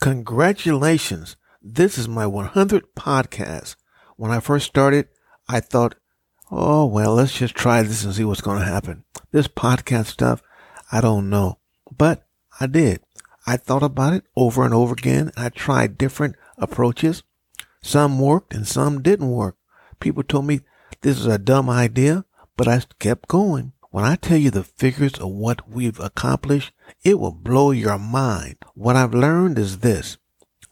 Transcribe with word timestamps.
Congratulations. 0.00 1.36
This 1.60 1.98
is 1.98 2.08
my 2.08 2.24
100th 2.24 2.84
podcast. 2.96 3.76
When 4.16 4.30
I 4.30 4.40
first 4.40 4.64
started, 4.64 5.08
I 5.46 5.60
thought, 5.60 5.94
oh, 6.50 6.86
well, 6.86 7.16
let's 7.16 7.34
just 7.34 7.54
try 7.54 7.82
this 7.82 8.02
and 8.02 8.14
see 8.14 8.24
what's 8.24 8.40
going 8.40 8.60
to 8.60 8.64
happen. 8.64 9.04
This 9.30 9.46
podcast 9.46 10.06
stuff, 10.06 10.42
I 10.90 11.02
don't 11.02 11.28
know. 11.28 11.58
But 11.94 12.26
I 12.58 12.66
did. 12.66 13.02
I 13.46 13.58
thought 13.58 13.82
about 13.82 14.14
it 14.14 14.24
over 14.34 14.64
and 14.64 14.72
over 14.72 14.94
again. 14.94 15.32
I 15.36 15.50
tried 15.50 15.98
different 15.98 16.36
approaches. 16.56 17.22
Some 17.82 18.18
worked 18.18 18.54
and 18.54 18.66
some 18.66 19.02
didn't 19.02 19.30
work. 19.30 19.58
People 20.00 20.22
told 20.22 20.46
me 20.46 20.60
this 21.02 21.18
is 21.18 21.26
a 21.26 21.36
dumb 21.36 21.68
idea, 21.68 22.24
but 22.56 22.66
I 22.66 22.80
kept 22.98 23.28
going. 23.28 23.74
When 23.90 24.04
I 24.04 24.14
tell 24.14 24.36
you 24.36 24.52
the 24.52 24.62
figures 24.62 25.14
of 25.14 25.30
what 25.30 25.68
we've 25.68 25.98
accomplished, 25.98 26.72
it 27.02 27.18
will 27.18 27.32
blow 27.32 27.72
your 27.72 27.98
mind. 27.98 28.56
What 28.74 28.94
I've 28.94 29.14
learned 29.14 29.58
is 29.58 29.78
this. 29.78 30.16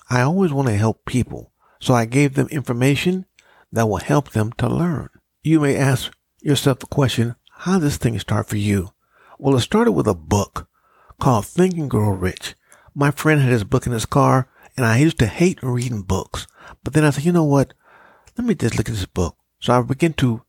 I 0.08 0.20
always 0.20 0.52
want 0.52 0.68
to 0.68 0.76
help 0.76 1.04
people, 1.04 1.50
so 1.80 1.94
I 1.94 2.04
gave 2.04 2.34
them 2.34 2.46
information 2.48 3.26
that 3.72 3.88
will 3.88 3.96
help 3.96 4.30
them 4.30 4.52
to 4.58 4.68
learn. 4.68 5.08
You 5.42 5.58
may 5.58 5.76
ask 5.76 6.12
yourself 6.40 6.78
the 6.78 6.86
question, 6.86 7.34
how 7.50 7.80
did 7.80 7.86
this 7.86 7.96
thing 7.96 8.16
start 8.20 8.48
for 8.48 8.56
you? 8.56 8.90
Well, 9.36 9.56
it 9.56 9.62
started 9.62 9.92
with 9.92 10.06
a 10.06 10.14
book 10.14 10.68
called 11.18 11.44
Think 11.44 11.74
and 11.74 11.90
Grow 11.90 12.10
Rich. 12.10 12.54
My 12.94 13.10
friend 13.10 13.40
had 13.40 13.50
his 13.50 13.64
book 13.64 13.84
in 13.84 13.92
his 13.92 14.06
car, 14.06 14.48
and 14.76 14.86
I 14.86 14.98
used 14.98 15.18
to 15.18 15.26
hate 15.26 15.60
reading 15.60 16.02
books. 16.02 16.46
But 16.84 16.94
then 16.94 17.04
I 17.04 17.10
said, 17.10 17.24
you 17.24 17.32
know 17.32 17.42
what? 17.42 17.74
Let 18.36 18.46
me 18.46 18.54
just 18.54 18.78
look 18.78 18.88
at 18.88 18.94
this 18.94 19.06
book. 19.06 19.36
So 19.58 19.76
I 19.76 19.82
began 19.82 20.12
to 20.14 20.42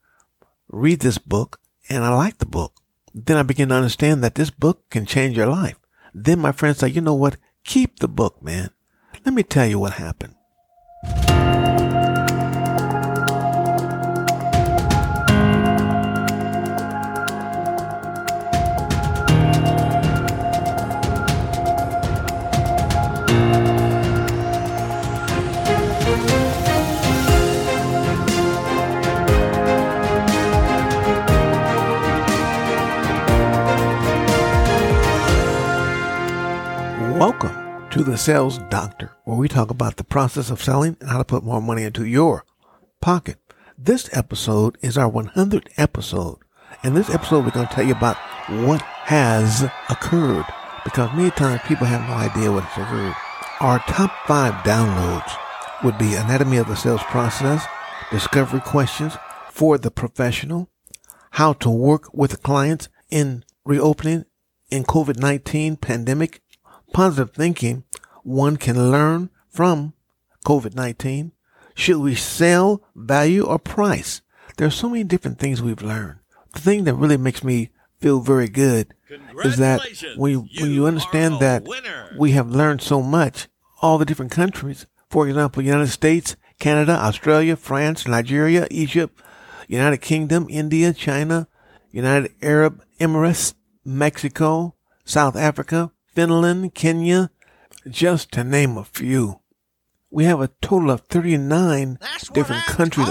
read 0.67 0.99
this 0.99 1.17
book 1.17 1.59
and 1.89 2.03
I 2.03 2.13
liked 2.13 2.39
the 2.39 2.45
book. 2.45 2.73
Then 3.13 3.37
I 3.37 3.43
began 3.43 3.69
to 3.69 3.75
understand 3.75 4.23
that 4.23 4.35
this 4.35 4.51
book 4.51 4.89
can 4.89 5.05
change 5.05 5.35
your 5.35 5.47
life. 5.47 5.77
Then 6.13 6.39
my 6.39 6.51
friend 6.51 6.75
said, 6.75 6.95
you 6.95 7.01
know 7.01 7.15
what? 7.15 7.37
Keep 7.63 7.99
the 7.99 8.07
book, 8.07 8.41
man. 8.41 8.69
Let 9.25 9.33
me 9.33 9.43
tell 9.43 9.65
you 9.67 9.79
what 9.79 9.93
happened. 9.93 10.35
To 37.91 38.03
the 38.03 38.17
Sales 38.17 38.59
Doctor, 38.69 39.11
where 39.23 39.37
we 39.37 39.47
talk 39.47 39.71
about 39.71 39.95
the 39.95 40.03
process 40.03 40.51
of 40.51 40.61
selling 40.61 40.95
and 40.99 41.09
how 41.09 41.17
to 41.17 41.23
put 41.23 41.43
more 41.43 41.59
money 41.59 41.83
into 41.83 42.05
your 42.05 42.45
pocket. 43.01 43.37
This 43.79 44.15
episode 44.15 44.77
is 44.81 44.95
our 44.95 45.09
100th 45.09 45.69
episode. 45.75 46.37
In 46.83 46.93
this 46.93 47.09
episode, 47.09 47.45
we're 47.45 47.51
going 47.51 47.67
to 47.67 47.73
tell 47.73 47.85
you 47.85 47.93
about 47.93 48.17
what 48.47 48.81
has 48.81 49.63
occurred 49.89 50.45
because 50.83 51.11
many 51.15 51.31
times 51.31 51.61
people 51.65 51.87
have 51.87 52.07
no 52.07 52.13
idea 52.13 52.51
what 52.51 52.63
has 52.63 52.85
occurred. 52.85 53.15
Our 53.59 53.79
top 53.79 54.11
five 54.27 54.53
downloads 54.63 55.35
would 55.83 55.97
be 55.97 56.13
Anatomy 56.13 56.57
of 56.57 56.67
the 56.67 56.75
Sales 56.75 57.01
Process, 57.03 57.65
Discovery 58.11 58.61
Questions 58.61 59.17
for 59.49 59.79
the 59.79 59.89
Professional, 59.89 60.69
How 61.31 61.53
to 61.53 61.71
Work 61.71 62.13
with 62.13 62.43
Clients 62.43 62.87
in 63.09 63.43
Reopening 63.65 64.25
in 64.69 64.83
COVID-19 64.83 65.81
Pandemic, 65.81 66.43
positive 66.93 67.31
thinking 67.31 67.83
one 68.23 68.57
can 68.57 68.91
learn 68.91 69.29
from 69.49 69.93
COVID 70.45 70.75
19? 70.75 71.31
Should 71.75 71.97
we 71.97 72.15
sell, 72.15 72.83
value, 72.95 73.45
or 73.45 73.57
price? 73.57 74.21
There 74.57 74.67
are 74.67 74.71
so 74.71 74.89
many 74.89 75.03
different 75.03 75.39
things 75.39 75.61
we've 75.61 75.81
learned. 75.81 76.19
The 76.53 76.59
thing 76.59 76.83
that 76.83 76.95
really 76.95 77.17
makes 77.17 77.43
me 77.43 77.69
feel 77.99 78.19
very 78.19 78.49
good 78.49 78.93
is 79.43 79.57
that 79.57 79.81
when 80.17 80.31
you, 80.31 80.47
when 80.59 80.71
you 80.71 80.85
understand 80.85 81.39
that 81.39 81.63
winner. 81.63 82.15
we 82.17 82.31
have 82.31 82.49
learned 82.49 82.81
so 82.81 83.01
much, 83.01 83.47
all 83.81 83.97
the 83.97 84.05
different 84.05 84.31
countries, 84.31 84.85
for 85.09 85.27
example, 85.27 85.63
United 85.63 85.87
States, 85.87 86.35
Canada, 86.59 86.91
Australia, 86.91 87.55
France, 87.55 88.07
Nigeria, 88.07 88.67
Egypt, 88.69 89.21
United 89.67 89.97
Kingdom, 89.97 90.47
India, 90.49 90.93
China, 90.93 91.47
United 91.91 92.33
Arab 92.41 92.83
Emirates, 92.99 93.53
Mexico, 93.85 94.75
South 95.05 95.35
Africa, 95.35 95.91
Finland, 96.19 96.75
Kenya, 96.75 97.31
just 97.87 98.33
to 98.33 98.43
name 98.43 98.77
a 98.77 98.83
few. 98.83 99.39
We 100.11 100.25
have 100.25 100.41
a 100.41 100.49
total 100.61 100.91
of 100.91 100.99
39 101.07 101.97
That's 102.01 102.27
different 102.27 102.65
countries, 102.65 103.07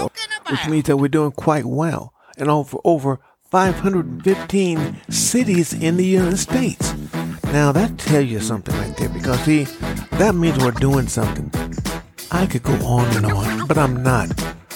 which 0.47 0.67
means 0.67 0.85
that 0.85 0.97
we're 0.97 1.07
doing 1.07 1.31
quite 1.31 1.65
well. 1.65 2.13
And 2.37 2.51
over, 2.51 2.77
over 2.83 3.19
515 3.49 4.97
cities 5.09 5.73
in 5.73 5.97
the 5.97 6.05
United 6.05 6.37
States. 6.37 6.93
Now 7.45 7.71
that 7.71 7.97
tells 7.97 8.27
you 8.27 8.39
something 8.41 8.75
right 8.75 8.95
there 8.97 9.09
because 9.09 9.39
see, 9.39 9.63
that 10.19 10.35
means 10.35 10.59
we're 10.59 10.69
doing 10.69 11.07
something. 11.07 11.51
I 12.29 12.45
could 12.45 12.61
go 12.61 12.75
on 12.85 13.07
and 13.17 13.25
on, 13.25 13.65
but 13.65 13.79
I'm 13.79 14.03
not. 14.03 14.29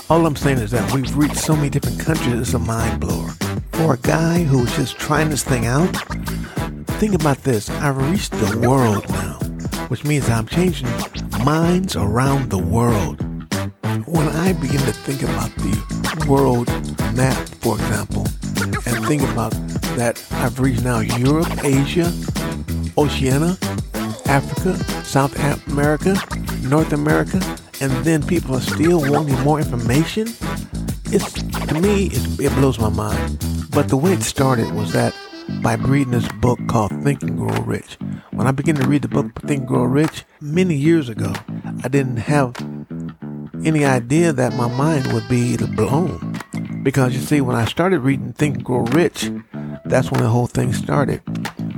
All 0.09 0.25
I'm 0.25 0.35
saying 0.35 0.57
is 0.57 0.71
that 0.71 0.91
we've 0.91 1.15
reached 1.15 1.37
so 1.37 1.55
many 1.55 1.69
different 1.69 1.99
countries, 1.99 2.41
it's 2.41 2.55
a 2.55 2.59
mind 2.59 2.99
blower. 2.99 3.29
For 3.73 3.93
a 3.93 3.97
guy 3.99 4.43
who's 4.43 4.75
just 4.75 4.97
trying 4.97 5.29
this 5.29 5.43
thing 5.43 5.67
out, 5.67 5.91
think 7.07 7.19
about 7.21 7.43
this. 7.43 7.69
I've 7.69 7.97
reached 7.97 8.31
the 8.31 8.65
world 8.65 9.09
now, 9.09 9.33
which 9.89 10.05
means 10.05 10.29
I'm 10.29 10.47
changing 10.47 10.87
minds 11.43 11.97
around 11.97 12.49
the 12.49 12.57
world. 12.57 13.19
When 14.07 14.29
I 14.29 14.53
begin 14.53 14.79
to 14.79 14.93
think 14.93 15.21
about 15.21 15.53
the 15.57 16.25
world 16.29 16.67
map, 17.13 17.35
for 17.59 17.75
example, 17.75 18.25
and 18.85 19.05
think 19.05 19.21
about 19.33 19.51
that 19.97 20.25
I've 20.31 20.61
reached 20.61 20.85
now 20.85 21.01
Europe, 21.01 21.51
Asia, 21.65 22.09
Oceania, 22.97 23.57
Africa, 24.25 24.73
South 25.03 25.35
America, 25.67 26.15
North 26.61 26.93
America, 26.93 27.41
and 27.81 27.91
then 28.05 28.25
people 28.25 28.55
are 28.55 28.61
still 28.61 29.01
wanting 29.11 29.37
more 29.41 29.59
information. 29.59 30.29
It's 31.07 31.33
to 31.33 31.81
me, 31.81 32.05
it, 32.05 32.39
it 32.39 32.53
blows 32.53 32.79
my 32.79 32.87
mind. 32.87 33.45
But 33.71 33.89
the 33.89 33.97
way 33.97 34.13
it 34.13 34.21
started 34.21 34.71
was 34.71 34.93
that 34.93 35.13
by 35.63 35.75
reading 35.75 36.11
this 36.11 36.27
book 36.33 36.59
called 36.67 36.91
Think 37.03 37.23
and 37.23 37.37
Grow 37.37 37.63
Rich. 37.63 37.97
When 38.31 38.47
I 38.47 38.51
began 38.51 38.75
to 38.75 38.85
read 38.85 39.01
the 39.01 39.07
book 39.07 39.31
Think 39.43 39.61
and 39.61 39.67
Grow 39.67 39.83
Rich 39.83 40.25
many 40.41 40.75
years 40.75 41.07
ago, 41.07 41.33
I 41.85 41.87
didn't 41.87 42.17
have 42.17 42.53
any 43.65 43.85
idea 43.85 44.33
that 44.33 44.57
my 44.57 44.67
mind 44.67 45.13
would 45.13 45.25
be 45.29 45.55
blown. 45.55 46.37
Because 46.83 47.15
you 47.15 47.21
see, 47.21 47.39
when 47.39 47.55
I 47.55 47.63
started 47.63 48.01
reading 48.01 48.33
Think 48.33 48.55
and 48.55 48.65
Grow 48.65 48.79
Rich, 48.79 49.31
that's 49.85 50.11
when 50.11 50.21
the 50.21 50.27
whole 50.27 50.47
thing 50.47 50.73
started. 50.73 51.21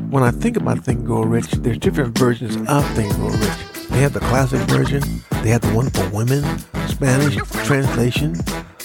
When 0.10 0.24
I 0.24 0.32
think 0.32 0.58
about 0.58 0.84
Think 0.84 1.00
and 1.00 1.08
Grow 1.08 1.22
Rich, 1.22 1.52
there's 1.52 1.78
different 1.78 2.18
versions 2.18 2.56
of 2.68 2.84
Think 2.96 3.14
and 3.14 3.22
Grow 3.22 3.38
Rich. 3.38 3.90
They 3.92 4.00
have 4.00 4.14
the 4.14 4.20
classic 4.22 4.62
version, 4.62 5.04
they 5.44 5.50
have 5.50 5.62
the 5.62 5.72
one 5.76 5.92
for 5.92 6.10
women, 6.10 6.44
Spanish 6.88 7.36
translation, 7.68 8.34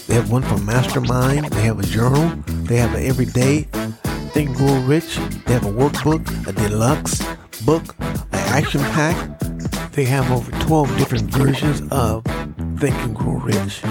they 0.08 0.14
have 0.14 0.30
one 0.30 0.42
for 0.42 0.58
mastermind, 0.58 1.46
they 1.46 1.62
have 1.62 1.78
a 1.78 1.84
journal, 1.84 2.28
they 2.64 2.76
have 2.76 2.94
an 2.94 3.02
everyday 3.02 3.66
Think 4.32 4.56
Grow 4.56 4.80
Rich, 4.82 5.16
they 5.46 5.54
have 5.54 5.66
a 5.66 5.72
workbook, 5.72 6.46
a 6.46 6.52
deluxe 6.52 7.20
book, 7.62 7.96
an 7.98 8.38
action 8.54 8.80
pack. 8.80 9.40
They 9.92 10.04
have 10.04 10.30
over 10.30 10.50
12 10.66 10.96
different 10.98 11.30
versions 11.30 11.82
of 11.90 12.24
Think 12.78 12.94
and 12.96 13.14
Grow 13.14 13.38
Rich. 13.38 13.82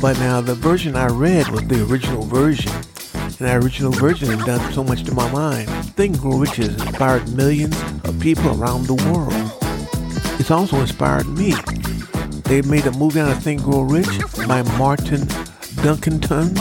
But 0.00 0.18
now 0.18 0.40
the 0.40 0.54
version 0.54 0.94
I 0.94 1.08
read 1.08 1.48
was 1.48 1.66
the 1.66 1.84
original 1.90 2.22
version. 2.22 2.72
And 3.14 3.32
that 3.32 3.62
original 3.64 3.90
version 3.90 4.28
has 4.28 4.46
done 4.46 4.72
so 4.72 4.84
much 4.84 5.02
to 5.04 5.14
my 5.14 5.30
mind. 5.32 5.68
Think 5.96 6.14
and 6.14 6.22
Grow 6.22 6.38
Rich 6.38 6.56
has 6.56 6.68
inspired 6.68 7.28
millions 7.34 7.76
of 8.04 8.18
people 8.20 8.62
around 8.62 8.86
the 8.86 8.94
world. 9.10 9.34
It's 10.38 10.52
also 10.52 10.80
inspired 10.80 11.26
me. 11.26 11.54
They 12.44 12.62
made 12.62 12.86
a 12.86 12.92
movie 12.92 13.18
on 13.18 13.30
a 13.30 13.34
Think 13.34 13.62
and 13.62 13.70
Grow 13.70 13.82
Rich 13.82 14.20
by 14.46 14.62
Martin 14.78 15.26
Duncanton, 15.82 16.56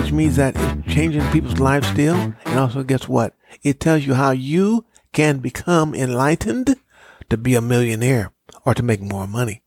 which 0.00 0.12
means 0.12 0.36
that 0.36 0.54
changing 0.98 1.30
people's 1.30 1.60
lifestyle. 1.60 2.34
And 2.44 2.58
also, 2.58 2.82
guess 2.82 3.06
what? 3.06 3.34
It 3.62 3.78
tells 3.78 4.04
you 4.04 4.14
how 4.14 4.32
you 4.32 4.84
can 5.12 5.38
become 5.38 5.94
enlightened 5.94 6.74
to 7.30 7.36
be 7.36 7.54
a 7.54 7.60
millionaire 7.60 8.32
or 8.64 8.74
to 8.74 8.82
make 8.82 9.00
more 9.00 9.28
money. 9.28 9.62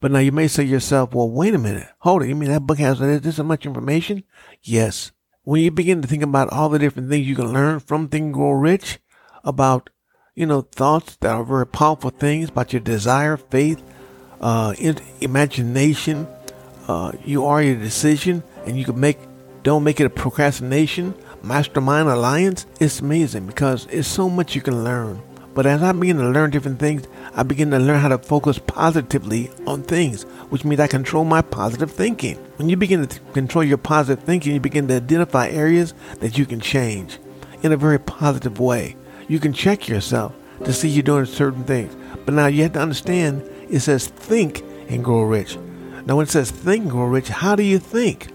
But 0.00 0.10
now 0.10 0.20
you 0.20 0.32
may 0.32 0.48
say 0.48 0.64
to 0.64 0.70
yourself, 0.70 1.12
well, 1.12 1.28
wait 1.28 1.52
a 1.52 1.58
minute. 1.58 1.88
Hold 1.98 2.22
it. 2.22 2.28
You 2.28 2.34
mean 2.34 2.48
that 2.48 2.66
book 2.66 2.78
has 2.78 2.98
this 2.98 3.38
much 3.40 3.66
information? 3.66 4.24
Yes. 4.62 5.12
When 5.42 5.60
you 5.60 5.70
begin 5.70 6.00
to 6.00 6.08
think 6.08 6.22
about 6.22 6.50
all 6.50 6.70
the 6.70 6.78
different 6.78 7.10
things 7.10 7.26
you 7.26 7.36
can 7.36 7.52
learn 7.52 7.80
from 7.80 8.08
Think 8.08 8.24
and 8.24 8.34
Grow 8.34 8.52
Rich 8.52 9.00
about, 9.44 9.90
you 10.34 10.46
know, 10.46 10.62
thoughts 10.62 11.16
that 11.16 11.34
are 11.34 11.44
very 11.44 11.66
powerful 11.66 12.08
things 12.08 12.48
about 12.48 12.72
your 12.72 12.80
desire, 12.80 13.36
faith, 13.36 13.82
uh, 14.40 14.74
imagination, 15.20 16.26
uh, 16.88 17.12
you 17.22 17.44
are 17.44 17.62
your 17.62 17.76
decision 17.76 18.42
and 18.64 18.78
you 18.78 18.86
can 18.86 18.98
make, 18.98 19.18
don't 19.64 19.82
make 19.82 19.98
it 19.98 20.04
a 20.04 20.10
procrastination, 20.10 21.14
mastermind 21.42 22.06
alliance. 22.06 22.66
It's 22.80 23.00
amazing 23.00 23.46
because 23.46 23.86
it's 23.86 24.06
so 24.06 24.28
much 24.28 24.54
you 24.54 24.60
can 24.60 24.84
learn. 24.84 25.22
But 25.54 25.64
as 25.64 25.82
I 25.82 25.92
begin 25.92 26.18
to 26.18 26.28
learn 26.28 26.50
different 26.50 26.78
things, 26.78 27.06
I 27.34 27.44
begin 27.44 27.70
to 27.70 27.78
learn 27.78 28.00
how 28.00 28.08
to 28.08 28.18
focus 28.18 28.58
positively 28.58 29.50
on 29.66 29.82
things, 29.82 30.24
which 30.50 30.66
means 30.66 30.80
I 30.80 30.86
control 30.86 31.24
my 31.24 31.40
positive 31.40 31.90
thinking. 31.90 32.36
When 32.56 32.68
you 32.68 32.76
begin 32.76 33.06
to 33.06 33.20
control 33.32 33.64
your 33.64 33.78
positive 33.78 34.22
thinking, 34.22 34.52
you 34.52 34.60
begin 34.60 34.86
to 34.88 34.96
identify 34.96 35.48
areas 35.48 35.94
that 36.20 36.36
you 36.36 36.44
can 36.44 36.60
change 36.60 37.18
in 37.62 37.72
a 37.72 37.78
very 37.78 37.98
positive 37.98 38.60
way. 38.60 38.96
You 39.28 39.40
can 39.40 39.54
check 39.54 39.88
yourself 39.88 40.34
to 40.62 40.74
see 40.74 40.90
you're 40.90 41.02
doing 41.02 41.24
certain 41.24 41.64
things. 41.64 41.96
But 42.26 42.34
now 42.34 42.48
you 42.48 42.64
have 42.64 42.74
to 42.74 42.82
understand 42.82 43.48
it 43.70 43.80
says 43.80 44.08
think 44.08 44.62
and 44.90 45.02
grow 45.02 45.22
rich. 45.22 45.56
Now, 46.04 46.16
when 46.16 46.24
it 46.24 46.30
says 46.30 46.50
think 46.50 46.82
and 46.82 46.90
grow 46.90 47.06
rich, 47.06 47.28
how 47.28 47.56
do 47.56 47.62
you 47.62 47.78
think? 47.78 48.28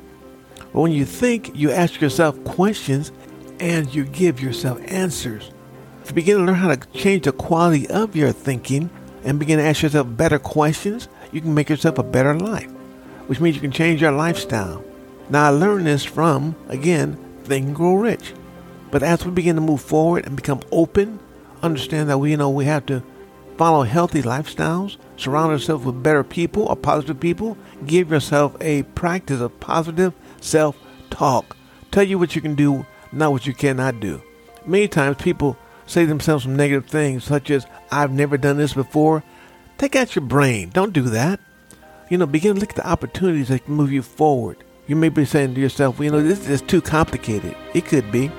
Well, 0.74 0.83
when 0.83 0.92
you 0.92 1.06
think, 1.06 1.56
you 1.56 1.71
ask 1.71 2.00
yourself 2.00 2.44
questions 2.44 3.12
and 3.60 3.94
you 3.94 4.06
give 4.06 4.39
yourself 4.42 4.80
answers. 4.86 5.51
You 6.07 6.13
begin 6.13 6.38
to 6.38 6.44
learn 6.44 6.56
how 6.56 6.74
to 6.74 6.88
change 6.89 7.25
the 7.25 7.31
quality 7.31 7.88
of 7.88 8.16
your 8.16 8.31
thinking 8.31 8.89
and 9.24 9.39
begin 9.39 9.60
to 9.60 9.66
ask 9.66 9.81
yourself 9.81 10.07
better 10.16 10.39
questions, 10.39 11.07
you 11.31 11.42
can 11.42 11.54
make 11.54 11.69
yourself 11.69 11.98
a 11.98 12.04
better 12.04 12.33
life, 12.38 12.69
which 13.27 13.39
means 13.39 13.56
you 13.56 13.62
can 13.62 13.71
change 13.71 14.01
your 14.01 14.12
lifestyle. 14.12 14.83
Now, 15.30 15.48
I 15.48 15.50
learned 15.50 15.86
this 15.86 16.04
from, 16.04 16.56
again, 16.68 17.18
Think 17.44 17.68
and 17.68 17.75
Grow 17.75 17.95
Rich. 17.95 18.33
But 18.92 19.04
as 19.04 19.25
we 19.25 19.31
begin 19.31 19.56
to 19.56 19.62
move 19.62 19.81
forward 19.81 20.25
and 20.25 20.36
become 20.36 20.62
open, 20.71 21.19
understand 21.62 22.10
that 22.10 22.18
we 22.18 22.31
you 22.31 22.38
know 22.38 22.50
we 22.50 22.66
have 22.66 22.86
to 22.88 23.04
follow 23.57 23.83
healthy 23.83 24.21
lifestyles, 24.21 24.98
surround 25.18 25.51
ourselves 25.51 25.86
with 25.86 26.01
better 26.01 26.24
people 26.24 26.63
or 26.63 26.75
positive 26.75 27.19
people, 27.19 27.57
give 27.86 28.10
yourself 28.10 28.56
a 28.62 28.83
practice 28.83 29.42
of 29.42 29.60
positive 29.60 30.13
self-talk. 30.41 31.56
Tell 31.91 32.03
you 32.03 32.19
what 32.19 32.36
you 32.36 32.41
can 32.41 32.56
do, 32.56 32.86
not 33.12 33.31
what 33.31 33.47
you 33.47 33.53
cannot 33.53 34.00
do. 34.00 34.21
Many 34.65 34.88
times 34.88 35.18
people 35.18 35.57
say 35.86 36.06
themselves 36.06 36.44
some 36.44 36.56
negative 36.56 36.86
things 36.88 37.24
such 37.24 37.50
as, 37.50 37.65
I've 37.91 38.12
never 38.12 38.38
done 38.38 38.57
this 38.57 38.74
before. 38.74 39.24
Take 39.77 39.95
out 39.95 40.15
your 40.15 40.25
brain. 40.25 40.69
Don't 40.69 40.94
do 40.94 41.03
that. 41.03 41.39
You 42.09 42.18
know, 42.18 42.25
begin 42.25 42.56
to 42.56 42.59
look 42.59 42.71
at 42.71 42.75
the 42.75 42.88
opportunities 42.88 43.47
that 43.47 43.65
can 43.65 43.74
move 43.74 43.91
you 43.91 44.01
forward. 44.01 44.63
You 44.88 44.95
may 44.95 45.09
be 45.09 45.25
saying 45.25 45.56
to 45.56 45.62
yourself, 45.62 45.97
well, 45.97 46.06
you 46.06 46.12
know, 46.12 46.24
this 46.24 46.47
is 46.50 46.62
too 46.62 46.81
complicated. 46.81 47.56
It 47.74 47.85
could 47.85 48.12
be. 48.12 48.31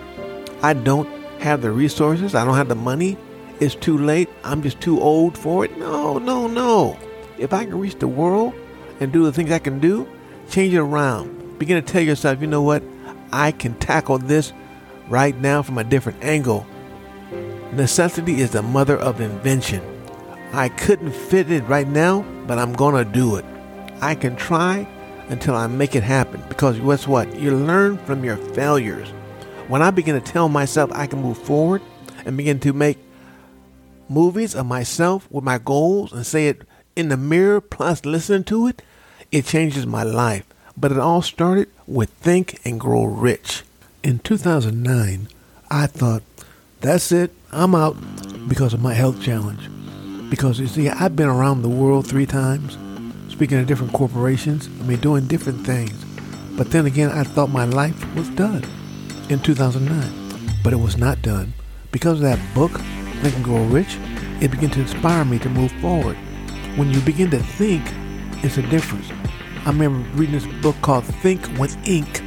I 0.63 0.75
don't 0.75 1.09
have 1.41 1.63
the 1.63 1.71
resources. 1.71 2.35
I 2.35 2.45
don't 2.45 2.57
have 2.57 2.69
the 2.69 2.75
money. 2.75 3.17
It's 3.61 3.75
too 3.75 3.97
late. 3.97 4.29
I'm 4.45 4.63
just 4.63 4.81
too 4.81 5.01
old 5.01 5.39
for 5.39 5.65
it. 5.65 5.79
No, 5.79 6.19
no, 6.19 6.47
no. 6.47 6.99
If 7.39 7.53
I 7.53 7.65
can 7.65 7.79
reach 7.79 7.99
the 7.99 8.09
world 8.09 8.55
and 9.01 9.13
do 9.13 9.25
the 9.25 9.33
things 9.33 9.51
I 9.51 9.59
can 9.59 9.81
do, 9.81 10.09
change 10.51 10.75
it 10.75 10.79
around. 10.79 11.40
Begin 11.61 11.77
to 11.77 11.93
tell 11.93 12.03
yourself, 12.03 12.41
you 12.41 12.47
know 12.47 12.63
what? 12.63 12.83
I 13.33 13.53
can 13.53 13.75
tackle 13.75 14.17
this 14.17 14.55
right 15.11 15.37
now 15.37 15.61
from 15.61 15.77
a 15.77 15.85
different 15.85 16.25
angle. 16.25 16.67
Necessity 17.75 18.41
is 18.41 18.53
the 18.53 18.63
mother 18.63 18.97
of 18.97 19.21
invention. 19.21 19.83
I 20.55 20.71
couldn't 20.71 21.13
fit 21.13 21.51
it 21.51 21.63
right 21.65 21.87
now, 21.87 22.23
but 22.47 22.59
I'm 22.59 22.73
going 22.73 23.05
to 23.05 23.13
do 23.13 23.37
it. 23.37 23.45
I 24.01 24.15
can 24.15 24.37
try 24.37 24.89
until 25.29 25.55
I 25.55 25.67
make 25.67 25.95
it 25.95 26.03
happen 26.03 26.43
because 26.49 26.79
guess 26.79 27.07
what? 27.07 27.39
You 27.39 27.55
learn 27.55 27.99
from 27.99 28.25
your 28.25 28.39
failures. 28.39 29.11
When 29.69 29.83
I 29.83 29.91
begin 29.91 30.19
to 30.19 30.33
tell 30.33 30.49
myself 30.49 30.91
I 30.95 31.07
can 31.07 31.21
move 31.21 31.37
forward 31.37 31.83
and 32.25 32.39
begin 32.39 32.59
to 32.61 32.73
make 32.73 32.97
movies 34.09 34.55
of 34.55 34.65
myself 34.65 35.31
with 35.31 35.45
my 35.45 35.59
goals 35.59 36.15
and 36.15 36.25
say 36.25 36.49
it 36.49 36.63
in 36.97 37.11
the 37.11 37.19
mirror 37.19 37.61
plus 37.61 38.07
listen 38.07 38.45
to 38.45 38.67
it, 38.67 38.81
it 39.31 39.45
changes 39.45 39.85
my 39.85 40.05
life. 40.05 40.47
But 40.81 40.93
it 40.93 40.99
all 40.99 41.21
started 41.21 41.69
with 41.87 42.09
Think 42.09 42.59
and 42.65 42.81
Grow 42.81 43.05
Rich. 43.05 43.65
In 44.03 44.19
2009, 44.21 45.29
I 45.71 45.87
thought, 45.87 46.23
that's 46.81 47.13
it, 47.13 47.33
I'm 47.53 47.75
out 47.75 47.99
because 48.49 48.73
of 48.73 48.81
my 48.81 48.95
health 48.95 49.21
challenge. 49.21 49.69
Because 50.31 50.59
you 50.59 50.67
see, 50.67 50.89
I've 50.89 51.17
been 51.17 51.29
around 51.29 51.61
the 51.61 51.69
world 51.69 52.07
three 52.07 52.25
times, 52.25 52.79
speaking 53.31 53.59
to 53.59 53.67
different 53.67 53.93
corporations, 53.93 54.69
I 54.81 54.85
mean, 54.85 55.01
doing 55.01 55.27
different 55.27 55.67
things. 55.67 56.03
But 56.57 56.71
then 56.71 56.87
again, 56.87 57.11
I 57.11 57.25
thought 57.25 57.51
my 57.51 57.67
life 57.67 58.15
was 58.15 58.31
done 58.31 58.65
in 59.29 59.41
2009. 59.41 60.57
But 60.65 60.73
it 60.73 60.77
was 60.77 60.97
not 60.97 61.21
done. 61.21 61.53
Because 61.93 62.15
of 62.15 62.23
that 62.23 62.55
book, 62.55 62.73
Think 63.21 63.37
and 63.37 63.45
Grow 63.45 63.65
Rich, 63.65 63.99
it 64.41 64.51
began 64.51 64.71
to 64.71 64.81
inspire 64.81 65.27
me 65.27 65.39
to 65.41 65.51
move 65.51 65.73
forward. 65.83 66.17
When 66.77 66.91
you 66.91 67.01
begin 67.03 67.31
to 67.33 67.39
think, 67.39 67.85
it's 68.43 68.57
a 68.57 68.63
difference. 68.63 69.11
I 69.67 69.71
remember 69.71 70.09
reading 70.17 70.35
this 70.35 70.47
book 70.63 70.77
called 70.81 71.05
Think 71.05 71.47
with 71.59 71.77
Ink, 71.87 72.21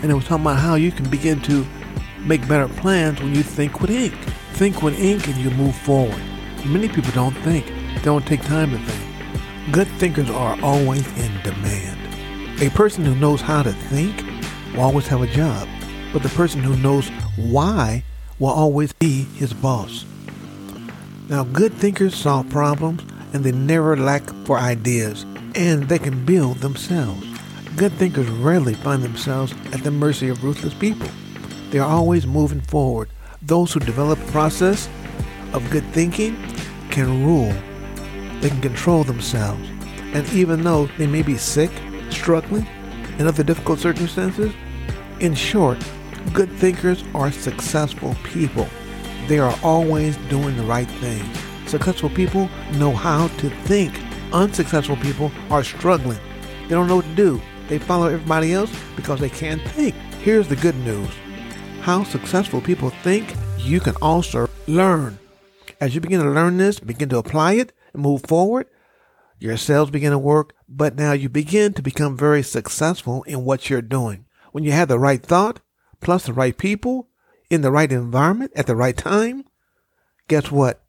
and 0.00 0.12
it 0.12 0.14
was 0.14 0.24
talking 0.26 0.44
about 0.44 0.58
how 0.58 0.76
you 0.76 0.92
can 0.92 1.10
begin 1.10 1.42
to 1.42 1.66
make 2.20 2.46
better 2.46 2.68
plans 2.68 3.20
when 3.20 3.34
you 3.34 3.42
think 3.42 3.80
with 3.80 3.90
ink. 3.90 4.14
Think 4.52 4.80
with 4.80 4.98
ink 5.00 5.26
and 5.26 5.36
you 5.36 5.50
move 5.50 5.74
forward. 5.74 6.22
Many 6.64 6.88
people 6.88 7.10
don't 7.12 7.36
think, 7.38 7.66
they 7.66 8.02
don't 8.02 8.24
take 8.24 8.42
time 8.42 8.70
to 8.70 8.78
think. 8.78 9.72
Good 9.72 9.88
thinkers 9.98 10.30
are 10.30 10.56
always 10.62 11.04
in 11.18 11.32
demand. 11.42 11.98
A 12.62 12.70
person 12.70 13.04
who 13.04 13.14
knows 13.16 13.40
how 13.40 13.64
to 13.64 13.72
think 13.72 14.24
will 14.72 14.82
always 14.82 15.08
have 15.08 15.22
a 15.22 15.26
job, 15.26 15.68
but 16.12 16.22
the 16.22 16.28
person 16.30 16.62
who 16.62 16.76
knows 16.76 17.08
why 17.36 18.04
will 18.38 18.48
always 18.48 18.92
be 18.92 19.24
his 19.34 19.52
boss. 19.52 20.04
Now, 21.28 21.42
good 21.42 21.72
thinkers 21.72 22.14
solve 22.14 22.48
problems 22.50 23.02
and 23.32 23.42
they 23.42 23.52
never 23.52 23.96
lack 23.96 24.22
for 24.44 24.58
ideas, 24.58 25.26
and 25.54 25.88
they 25.88 25.98
can 25.98 26.24
build 26.24 26.58
themselves. 26.58 27.26
Good 27.76 27.92
thinkers 27.92 28.28
rarely 28.28 28.74
find 28.74 29.02
themselves 29.02 29.52
at 29.72 29.82
the 29.84 29.90
mercy 29.90 30.28
of 30.28 30.42
ruthless 30.42 30.74
people. 30.74 31.08
They 31.70 31.78
are 31.78 31.88
always 31.88 32.26
moving 32.26 32.60
forward. 32.60 33.08
Those 33.42 33.72
who 33.72 33.80
develop 33.80 34.18
a 34.18 34.32
process 34.32 34.88
of 35.52 35.68
good 35.70 35.84
thinking 35.92 36.36
can 36.90 37.24
rule. 37.24 37.52
They 38.40 38.48
can 38.48 38.60
control 38.60 39.04
themselves. 39.04 39.68
And 40.14 40.28
even 40.32 40.64
though 40.64 40.86
they 40.98 41.06
may 41.06 41.22
be 41.22 41.36
sick, 41.36 41.70
struggling, 42.10 42.66
in 43.18 43.26
other 43.26 43.42
difficult 43.42 43.78
circumstances, 43.78 44.52
in 45.20 45.34
short, 45.34 45.78
good 46.32 46.50
thinkers 46.52 47.04
are 47.14 47.30
successful 47.30 48.16
people. 48.24 48.68
They 49.26 49.38
are 49.38 49.54
always 49.62 50.16
doing 50.28 50.56
the 50.56 50.62
right 50.62 50.88
thing. 50.88 51.22
Successful 51.66 52.10
people 52.10 52.48
know 52.74 52.92
how 52.92 53.28
to 53.28 53.50
think. 53.64 53.94
Unsuccessful 54.32 54.96
people 54.96 55.32
are 55.50 55.64
struggling. 55.64 56.18
They 56.64 56.74
don't 56.74 56.86
know 56.88 56.96
what 56.96 57.04
to 57.06 57.14
do. 57.14 57.40
They 57.68 57.78
follow 57.78 58.06
everybody 58.08 58.52
else 58.52 58.70
because 58.96 59.20
they 59.20 59.30
can't 59.30 59.62
think. 59.70 59.94
Here's 60.22 60.48
the 60.48 60.56
good 60.56 60.76
news. 60.76 61.08
How 61.80 62.04
successful 62.04 62.60
people 62.60 62.90
think, 62.90 63.34
you 63.58 63.80
can 63.80 63.94
also 64.02 64.48
learn. 64.66 65.18
As 65.80 65.94
you 65.94 66.00
begin 66.00 66.20
to 66.20 66.30
learn 66.30 66.56
this, 66.58 66.80
begin 66.80 67.08
to 67.10 67.18
apply 67.18 67.54
it, 67.54 67.72
and 67.92 68.02
move 68.02 68.22
forward, 68.26 68.66
your 69.38 69.56
cells 69.56 69.90
begin 69.90 70.10
to 70.10 70.18
work, 70.18 70.54
but 70.68 70.96
now 70.96 71.12
you 71.12 71.28
begin 71.28 71.72
to 71.74 71.82
become 71.82 72.16
very 72.16 72.42
successful 72.42 73.22
in 73.22 73.44
what 73.44 73.70
you're 73.70 73.80
doing. 73.80 74.26
When 74.52 74.64
you 74.64 74.72
have 74.72 74.88
the 74.88 74.98
right 74.98 75.22
thought, 75.22 75.60
plus 76.00 76.26
the 76.26 76.32
right 76.32 76.56
people, 76.56 77.08
in 77.48 77.62
the 77.62 77.70
right 77.70 77.90
environment 77.90 78.52
at 78.56 78.66
the 78.66 78.76
right 78.76 78.96
time, 78.96 79.44
guess 80.26 80.50
what? 80.50 80.82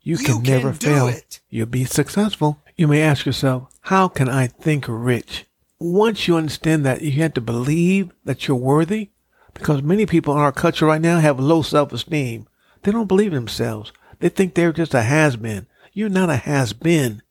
You 0.00 0.16
can, 0.16 0.44
You 0.44 0.50
never 0.50 0.70
can 0.70 0.78
do 0.78 0.86
fail. 0.86 1.08
it. 1.08 1.40
You'll 1.48 1.66
be 1.66 1.84
successful. 1.84 2.60
You 2.82 2.88
may 2.88 3.00
ask 3.00 3.24
yourself, 3.24 3.72
how 3.82 4.08
can 4.08 4.28
I 4.28 4.48
think 4.48 4.86
rich? 4.88 5.46
Once 5.78 6.26
you 6.26 6.36
understand 6.36 6.84
that, 6.84 7.00
you 7.00 7.12
have 7.22 7.34
to 7.34 7.40
believe 7.40 8.10
that 8.24 8.48
you're 8.48 8.56
worthy, 8.56 9.10
because 9.54 9.84
many 9.84 10.04
people 10.04 10.34
in 10.34 10.40
our 10.40 10.50
culture 10.50 10.86
right 10.86 11.00
now 11.00 11.20
have 11.20 11.38
low 11.38 11.62
self-esteem. 11.62 12.48
They 12.82 12.90
don't 12.90 13.06
believe 13.06 13.28
in 13.28 13.36
themselves. 13.36 13.92
They 14.18 14.30
think 14.30 14.54
they're 14.54 14.72
just 14.72 14.94
a 14.94 15.02
has-been. 15.02 15.68
You're 15.92 16.08
not 16.08 16.28
a 16.28 16.34
has-been. 16.34 17.22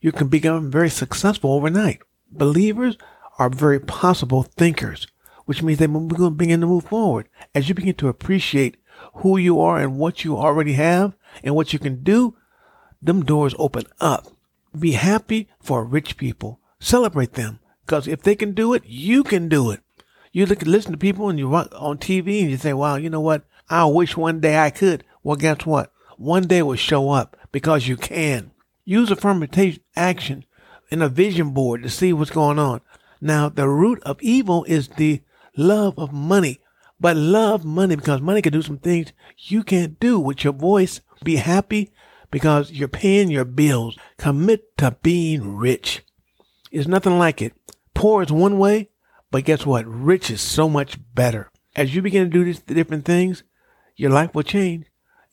You 0.00 0.10
can 0.10 0.28
become 0.28 0.70
very 0.70 0.88
successful 0.88 1.52
overnight. 1.52 2.00
Believers 2.32 2.96
are 3.38 3.50
very 3.50 3.80
possible 3.80 4.44
thinkers, 4.44 5.06
which 5.44 5.62
means 5.62 5.80
they're 5.80 5.88
begin 6.30 6.62
to 6.62 6.66
move 6.66 6.84
forward. 6.84 7.28
As 7.54 7.68
you 7.68 7.74
begin 7.74 7.96
to 7.96 8.08
appreciate 8.08 8.78
who 9.16 9.36
you 9.36 9.60
are 9.60 9.78
and 9.78 9.98
what 9.98 10.24
you 10.24 10.38
already 10.38 10.72
have 10.72 11.14
and 11.42 11.54
what 11.54 11.74
you 11.74 11.78
can 11.78 12.02
do, 12.02 12.38
them 13.02 13.22
doors 13.22 13.54
open 13.58 13.84
up. 14.00 14.28
Be 14.78 14.92
happy 14.92 15.48
for 15.60 15.84
rich 15.84 16.16
people. 16.16 16.60
Celebrate 16.80 17.34
them. 17.34 17.60
Because 17.86 18.08
if 18.08 18.22
they 18.22 18.34
can 18.34 18.52
do 18.52 18.74
it, 18.74 18.82
you 18.86 19.22
can 19.22 19.48
do 19.48 19.70
it. 19.70 19.80
You 20.32 20.46
look 20.46 20.62
listen 20.62 20.92
to 20.92 20.98
people 20.98 21.28
and 21.28 21.38
you 21.38 21.48
watch 21.48 21.72
on 21.72 21.98
TV 21.98 22.40
and 22.40 22.50
you 22.50 22.56
say, 22.56 22.72
wow, 22.72 22.96
you 22.96 23.08
know 23.08 23.20
what? 23.20 23.44
I 23.68 23.84
wish 23.84 24.16
one 24.16 24.40
day 24.40 24.58
I 24.58 24.70
could. 24.70 25.04
Well, 25.22 25.36
guess 25.36 25.64
what? 25.64 25.92
One 26.16 26.46
day 26.46 26.62
will 26.62 26.76
show 26.76 27.10
up 27.10 27.36
because 27.52 27.86
you 27.86 27.96
can. 27.96 28.50
Use 28.84 29.10
affirmative 29.10 29.78
action 29.96 30.44
in 30.90 31.02
a 31.02 31.08
vision 31.08 31.50
board 31.50 31.82
to 31.82 31.88
see 31.88 32.12
what's 32.12 32.30
going 32.30 32.58
on. 32.58 32.80
Now, 33.20 33.48
the 33.48 33.68
root 33.68 34.02
of 34.02 34.20
evil 34.20 34.64
is 34.64 34.88
the 34.88 35.22
love 35.56 35.98
of 35.98 36.12
money. 36.12 36.60
But 37.00 37.16
love 37.16 37.64
money 37.64 37.96
because 37.96 38.20
money 38.20 38.42
can 38.42 38.52
do 38.52 38.62
some 38.62 38.78
things 38.78 39.12
you 39.38 39.62
can't 39.62 39.98
do 40.00 40.18
with 40.18 40.44
your 40.44 40.52
voice. 40.52 41.00
Be 41.22 41.36
happy 41.36 41.90
because 42.34 42.72
you're 42.72 42.88
paying 42.88 43.30
your 43.30 43.44
bills. 43.44 43.96
Commit 44.18 44.76
to 44.76 44.96
being 45.04 45.54
rich. 45.56 46.02
It's 46.72 46.88
nothing 46.88 47.16
like 47.16 47.40
it. 47.40 47.54
Poor 47.94 48.24
is 48.24 48.32
one 48.32 48.58
way, 48.58 48.90
but 49.30 49.44
guess 49.44 49.64
what? 49.64 49.86
Rich 49.86 50.32
is 50.32 50.40
so 50.40 50.68
much 50.68 50.98
better. 51.14 51.52
As 51.76 51.94
you 51.94 52.02
begin 52.02 52.24
to 52.24 52.30
do 52.30 52.44
these 52.44 52.58
different 52.58 53.04
things, 53.04 53.44
your 53.94 54.10
life 54.10 54.34
will 54.34 54.42
change. 54.42 54.86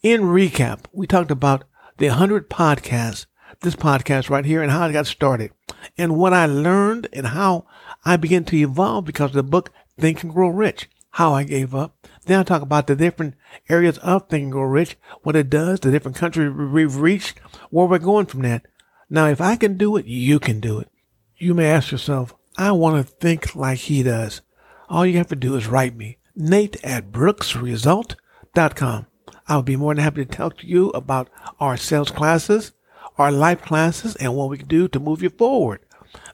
In 0.04 0.20
recap, 0.20 0.84
we 0.92 1.08
talked 1.08 1.32
about 1.32 1.64
the 1.98 2.06
100 2.06 2.48
podcasts, 2.48 3.26
this 3.62 3.74
podcast 3.74 4.30
right 4.30 4.44
here, 4.44 4.62
and 4.62 4.70
how 4.70 4.82
I 4.82 4.92
got 4.92 5.08
started, 5.08 5.50
and 5.98 6.16
what 6.16 6.32
I 6.32 6.46
learned, 6.46 7.08
and 7.12 7.26
how 7.26 7.66
I 8.04 8.16
began 8.16 8.44
to 8.44 8.56
evolve 8.56 9.06
because 9.06 9.30
of 9.30 9.34
the 9.34 9.42
book 9.42 9.72
Think 9.98 10.22
and 10.22 10.32
Grow 10.32 10.50
Rich, 10.50 10.88
how 11.12 11.32
I 11.34 11.44
gave 11.44 11.74
up. 11.74 12.08
Then 12.26 12.40
I 12.40 12.42
talk 12.42 12.62
about 12.62 12.86
the 12.86 12.96
different 12.96 13.34
areas 13.68 13.98
of 13.98 14.28
Think 14.28 14.52
Grow 14.52 14.62
Rich, 14.64 14.96
what 15.22 15.36
it 15.36 15.50
does, 15.50 15.80
the 15.80 15.90
different 15.90 16.16
countries 16.16 16.52
we've 16.52 16.96
reached, 16.96 17.38
where 17.70 17.86
we're 17.86 17.98
going 17.98 18.26
from 18.26 18.42
that. 18.42 18.66
Now, 19.10 19.26
if 19.26 19.40
I 19.40 19.56
can 19.56 19.76
do 19.76 19.96
it, 19.96 20.06
you 20.06 20.38
can 20.38 20.60
do 20.60 20.78
it. 20.78 20.88
You 21.36 21.54
may 21.54 21.70
ask 21.70 21.92
yourself, 21.92 22.34
I 22.56 22.72
want 22.72 23.06
to 23.06 23.12
think 23.14 23.54
like 23.54 23.78
he 23.80 24.02
does. 24.02 24.40
All 24.88 25.04
you 25.04 25.18
have 25.18 25.28
to 25.28 25.36
do 25.36 25.56
is 25.56 25.66
write 25.66 25.96
me, 25.96 26.18
Nate 26.34 26.82
at 26.84 27.12
brooksresult.com. 27.12 29.06
I'll 29.48 29.62
be 29.62 29.76
more 29.76 29.94
than 29.94 30.04
happy 30.04 30.24
to 30.24 30.30
talk 30.30 30.58
to 30.58 30.66
you 30.66 30.90
about 30.90 31.28
our 31.60 31.76
sales 31.76 32.10
classes, 32.10 32.72
our 33.18 33.30
life 33.32 33.62
classes, 33.62 34.16
and 34.16 34.34
what 34.34 34.48
we 34.48 34.58
can 34.58 34.68
do 34.68 34.88
to 34.88 35.00
move 35.00 35.22
you 35.22 35.30
forward. 35.30 35.80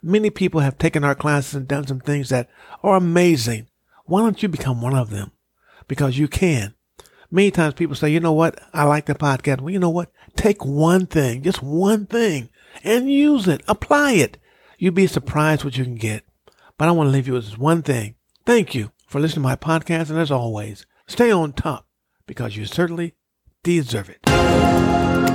Many 0.03 0.31
people 0.31 0.61
have 0.61 0.79
taken 0.79 1.03
our 1.03 1.15
classes 1.15 1.55
and 1.55 1.67
done 1.67 1.87
some 1.87 2.01
things 2.01 2.29
that 2.29 2.49
are 2.83 2.97
amazing. 2.97 3.67
Why 4.09 4.23
don't 4.23 4.43
you 4.43 4.49
become 4.49 4.83
one 4.83 4.97
of 4.97 5.11
them? 5.11 5.31
Because 5.87 6.19
you 6.19 6.27
can. 6.27 6.75
Many 7.31 7.51
times 7.51 7.75
people 7.75 7.95
say, 7.95 8.11
you 8.11 8.21
know 8.21 8.33
what? 8.33 8.59
I 8.73 8.85
like 8.85 9.07
the 9.07 9.15
podcast. 9.15 9.61
Well, 9.61 9.71
you 9.71 9.79
know 9.79 9.91
what? 9.91 10.11
Take 10.35 10.65
one 10.65 11.07
thing, 11.07 11.43
just 11.43 11.63
one 11.63 12.07
thing 12.07 12.49
and 12.85 13.11
use 13.11 13.49
it. 13.49 13.63
Apply 13.69 14.13
it. 14.13 14.39
You'd 14.79 14.95
be 14.95 15.07
surprised 15.07 15.65
what 15.65 15.77
you 15.77 15.85
can 15.85 15.97
get. 15.97 16.25
But 16.77 16.89
I 16.89 16.93
want 16.93 17.09
to 17.09 17.13
leave 17.13 17.27
you 17.27 17.35
with 17.35 17.47
this 17.47 17.59
one 17.59 17.83
thing. 17.83 18.15
Thank 18.47 18.75
you 18.75 18.93
for 19.07 19.21
listening 19.21 19.43
to 19.43 19.49
my 19.49 19.57
podcast. 19.57 20.11
And 20.11 20.19
as 20.19 20.31
always, 20.31 20.87
stay 21.07 21.31
on 21.31 21.53
top 21.53 21.87
because 22.27 22.57
you 22.57 22.67
certainly 22.67 23.15
deserve 23.63 24.09
it. 24.09 25.28